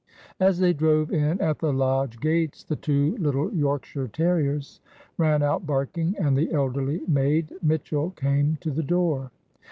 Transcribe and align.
As 0.39 0.57
they 0.57 0.73
drove 0.73 1.11
in 1.11 1.39
at 1.41 1.59
the 1.59 1.71
lodge 1.71 2.19
gates 2.19 2.63
the 2.63 2.75
two 2.75 3.15
little 3.19 3.53
Yorkshire 3.53 4.07
terriers 4.07 4.81
ran 5.19 5.43
out 5.43 5.67
barking, 5.67 6.15
and 6.17 6.35
the 6.35 6.51
elderly 6.51 7.01
maid 7.07 7.53
Mitchell 7.61 8.09
came 8.09 8.55
to 8.61 8.71
the 8.71 8.81
door. 8.81 9.29